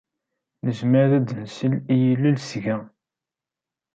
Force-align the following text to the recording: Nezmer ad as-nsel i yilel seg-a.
Nezmer 0.65 1.09
ad 1.17 1.27
as-nsel 1.39 1.73
i 1.93 1.95
yilel 2.03 2.35
seg-a. 2.49 2.77